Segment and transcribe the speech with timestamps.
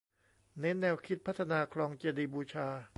[0.59, 2.67] เน้นแนวคิดพัฒนาคลองเจดีย์บูชา